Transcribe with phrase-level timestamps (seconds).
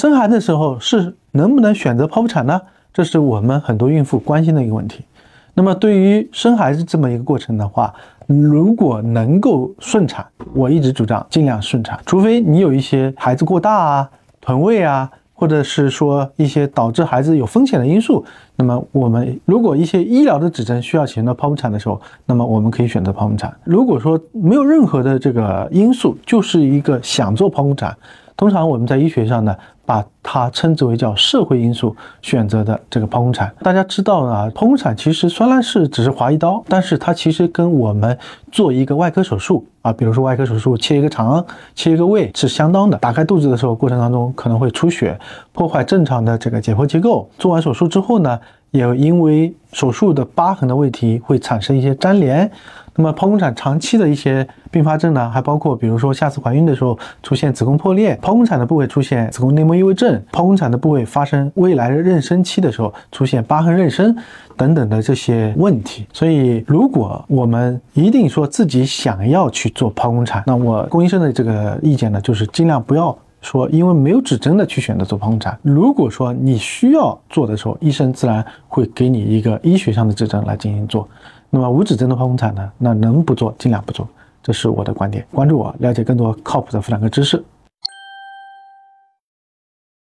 [0.00, 2.58] 生孩子的时候是能不能选择剖腹产呢？
[2.90, 5.04] 这是我们很多孕妇关心的一个问题。
[5.52, 7.92] 那么对于生孩子这么一个过程的话，
[8.26, 14.10] 如果能够顺产，我一直主张尽量顺产，除非你有一些孩子过大啊、
[14.40, 15.10] 臀位啊。
[15.34, 18.22] 或者是说一些导致孩子有风险的因素，
[18.56, 23.50] 那么我们如果一些医疗的指征需要启动剖腹产的时候，那么我们可以选择剖腹产。
[23.64, 27.96] 如果说没有任何的这个因素，就是一个想做剖腹产，
[28.40, 29.54] 通常我们在医学上呢。
[29.90, 33.52] 把它称之为叫社会因素选择的这个剖宫产。
[33.60, 38.16] 大家知道呢，剖宫产其实虽然是只是划一刀，但是它其实跟我们
[38.52, 42.96] 做一个外科手术啊，比如说外科手术切一个肠、切一个胃是相当的。
[42.98, 45.18] 打开肚子的时候，过程当中可能会出血，
[45.52, 47.28] 破坏正常的这个解剖结构。
[47.36, 48.38] 做完手术之后呢，
[48.70, 52.50] 也因为手术的疤痕的问题会产生一些粘连。
[52.96, 64.14] 那么剖宫产长期的一些并发症呢，还包括比如说下次怀孕的时候出现子宫破裂，剖宫产的部位出现子宫内膜异位症，剖宫产的部位发生未来的妊娠期的时候出现疤痕妊娠
[64.56, 66.04] 等等的这些问题。
[66.12, 75.58] 所以，如果我们一定说自己想要去做剖宫产，那我龚医生的这个意见呢，就是尽量不要说因为没有指针的去选择做剖宫产。
[75.62, 81.08] 如果说你需要做的时候，医生自然会给你一个医学上的指针来进行做。
[81.48, 82.72] 那么无指针的剖宫产呢？
[82.78, 84.08] 那能不做尽量不做，
[84.42, 85.26] 这是我的观点。
[85.32, 87.42] 关注我，了解更多靠谱的妇产科知识。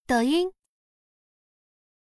[0.06, 0.61] 抖音。